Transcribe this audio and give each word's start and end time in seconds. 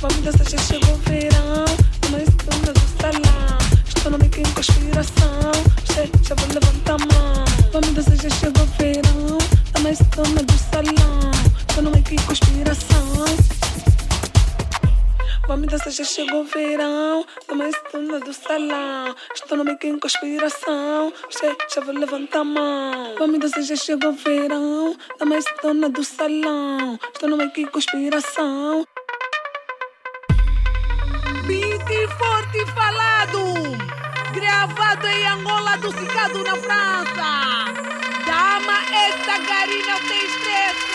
Vamos 0.00 0.16
dançar, 0.22 0.48
já 0.48 0.56
chegou 0.56 0.94
o 0.94 0.98
verão. 0.98 1.64
Mas 2.10 2.24
dona 2.24 2.72
do 2.72 2.80
salão. 2.98 3.58
Estou 3.86 4.10
na 4.10 4.16
bica 4.16 4.40
em 4.40 4.52
conspiração. 4.54 5.52
Checha, 5.92 6.34
vou 6.36 6.48
levantar 6.48 6.94
a 6.94 6.98
mão. 6.98 7.44
Vamos 7.70 7.90
dançar, 7.90 8.16
já 8.16 8.30
chegou 8.30 8.62
o 8.62 8.66
verão. 8.78 9.38
Mas 9.82 9.98
dona 10.16 10.42
do 10.42 10.56
salão. 10.56 11.30
Estou 11.68 11.82
na 11.82 11.90
bica 11.90 12.14
em 12.14 12.26
conspiração. 12.26 13.26
Vamos 15.46 15.66
dançar, 15.68 15.92
já 15.92 16.04
chegou 16.04 16.40
o 16.40 16.44
verão. 16.44 17.26
Mas 17.54 17.74
dona 17.92 18.20
do 18.20 18.32
salão. 18.32 19.14
Estou 19.34 19.58
conspiração. 20.00 21.12
A 22.32 22.44
mão. 22.44 23.12
Já 23.60 23.76
chegou 23.76 24.12
o 24.12 24.14
verão. 24.14 24.96
Dona 25.62 25.90
do 25.90 26.02
salão. 26.02 26.98
Estou 27.12 27.28
na 27.28 27.36
bica 27.44 27.60
em 27.60 27.66
conspiração. 27.66 28.86
Prata 35.00 35.32
Angola 35.32 35.76
do 35.78 35.90
Cicado 35.92 36.44
na 36.44 36.56
França. 36.56 37.72
Dama, 38.26 38.78
essa 38.92 39.38
garina 39.38 39.98
tem 40.06 40.26
estresse. 40.26 40.89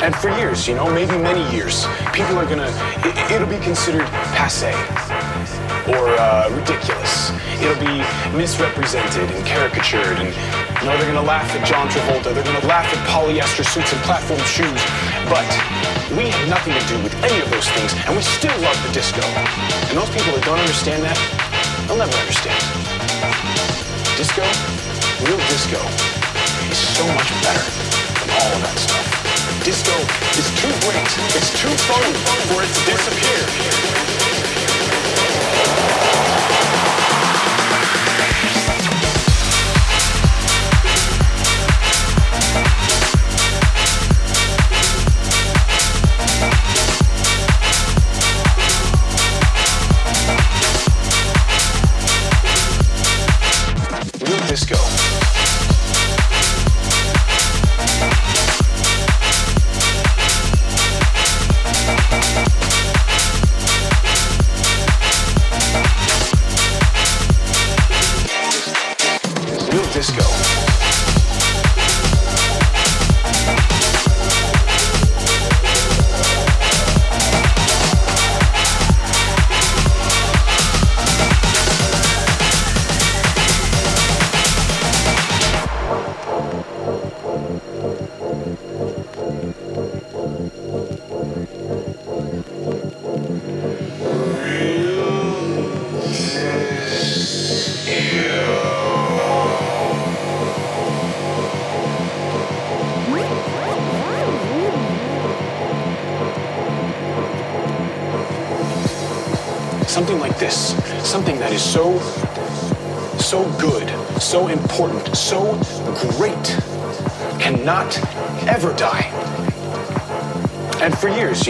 And 0.00 0.14
for 0.14 0.30
years, 0.38 0.68
you 0.68 0.74
know, 0.76 0.86
maybe 0.94 1.18
many 1.18 1.42
years, 1.50 1.84
people 2.14 2.38
are 2.38 2.46
gonna, 2.46 2.70
it, 3.02 3.32
it'll 3.32 3.50
be 3.50 3.58
considered 3.58 4.06
passe 4.30 4.70
or 5.90 6.14
uh, 6.14 6.46
ridiculous. 6.54 7.34
It'll 7.58 7.82
be 7.82 7.98
misrepresented 8.30 9.26
and 9.26 9.42
caricatured, 9.44 10.22
and 10.22 10.30
you 10.30 10.86
know 10.86 10.94
they're 10.94 11.10
gonna 11.10 11.26
laugh 11.26 11.50
at 11.50 11.66
John 11.66 11.88
Travolta. 11.90 12.30
They're 12.30 12.46
gonna 12.46 12.66
laugh 12.70 12.86
at 12.86 13.00
polyester 13.10 13.66
suits 13.66 13.92
and 13.92 14.00
platform 14.06 14.38
shoes. 14.46 14.78
But 15.26 15.50
we 16.14 16.30
have 16.30 16.46
nothing 16.46 16.78
to 16.78 16.84
do 16.86 17.02
with 17.02 17.12
any 17.26 17.42
of 17.42 17.50
those 17.50 17.66
things, 17.74 17.90
and 18.06 18.14
we 18.14 18.22
still 18.22 18.54
love 18.62 18.78
the 18.86 18.92
disco. 18.94 19.26
And 19.90 19.98
those 19.98 20.10
people 20.14 20.30
that 20.30 20.46
don't 20.46 20.62
understand 20.62 21.02
that, 21.02 21.18
they'll 21.90 21.98
never 21.98 22.14
understand. 22.22 22.62
Disco, 24.14 24.46
real 25.26 25.42
disco, 25.50 25.82
is 26.70 26.78
so 26.78 27.02
much 27.18 27.34
better 27.42 27.66
than 27.66 28.30
all 28.30 28.50
of 28.54 28.62
that 28.62 28.78
stuff. 28.78 29.17
Disco 29.68 30.00
is 30.38 30.48
too 30.62 30.72
great, 30.88 31.04
it's 31.36 31.50
too 31.60 31.68
fun 31.68 32.14
for 32.48 32.62
it 32.62 32.72
to 32.72 32.90
disappear. 32.90 34.27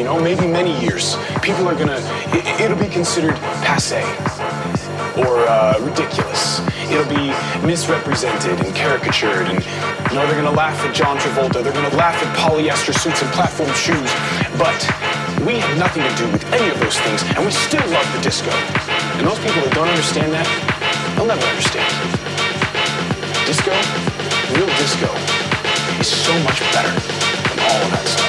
Know, 0.08 0.20
maybe 0.20 0.46
many 0.46 0.72
years, 0.80 1.16
people 1.42 1.68
are 1.68 1.76
gonna, 1.76 2.00
it, 2.32 2.70
will 2.70 2.80
be 2.80 2.88
considered 2.88 3.36
passe 3.60 4.00
or 5.20 5.44
uh, 5.44 5.76
ridiculous. 5.84 6.64
It'll 6.88 7.04
be 7.12 7.28
misrepresented 7.60 8.56
and 8.64 8.74
caricatured, 8.74 9.52
and 9.52 9.60
you 9.60 10.16
know, 10.16 10.24
they're 10.24 10.40
gonna 10.40 10.56
laugh 10.56 10.80
at 10.80 10.94
John 10.94 11.18
Travolta, 11.18 11.62
they're 11.62 11.76
gonna 11.76 11.94
laugh 11.96 12.16
at 12.24 12.28
polyester 12.40 12.96
suits 12.96 13.20
and 13.20 13.30
platform 13.36 13.68
shoes, 13.76 14.08
but 14.56 14.80
we 15.44 15.60
have 15.60 15.76
nothing 15.76 16.02
to 16.02 16.14
do 16.16 16.24
with 16.32 16.44
any 16.56 16.70
of 16.72 16.80
those 16.80 16.96
things, 17.04 17.22
and 17.36 17.44
we 17.44 17.52
still 17.52 17.84
love 17.92 18.08
the 18.16 18.20
disco. 18.22 18.50
And 19.20 19.26
those 19.28 19.38
people 19.44 19.60
that 19.60 19.72
don't 19.74 19.88
understand 19.88 20.32
that, 20.32 20.48
they'll 21.16 21.28
never 21.28 21.44
understand. 21.52 21.84
Disco, 23.44 23.76
real 24.56 24.72
disco, 24.80 25.12
is 26.00 26.08
so 26.08 26.32
much 26.48 26.64
better 26.72 26.92
than 26.96 27.58
all 27.60 27.80
of 27.84 27.90
that 27.92 28.06
stuff 28.08 28.27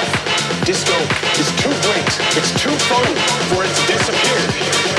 disco 0.64 0.96
is 1.38 1.50
too 1.56 1.74
great, 1.86 2.10
it's 2.36 2.50
too 2.60 2.74
fun 2.88 3.06
for 3.48 3.64
it 3.64 3.74
to 3.74 3.86
disappear. 3.92 4.89